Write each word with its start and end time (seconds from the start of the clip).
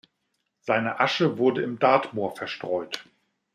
Seine 0.61 0.99
Asche 0.99 1.37
wurde 1.37 1.61
im 1.61 1.77
Dartmoor 1.77 2.35
verstreut. 2.35 3.05